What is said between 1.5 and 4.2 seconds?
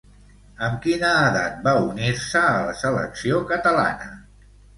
va unir-se a la selecció catalana?